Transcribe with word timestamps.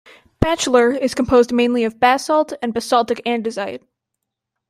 Bachelor 0.39 0.93
is 0.93 1.13
composed 1.13 1.51
mainly 1.53 1.83
of 1.83 1.99
basalt 1.99 2.53
and 2.63 2.73
basaltic 2.73 3.21
andesite. 3.23 3.83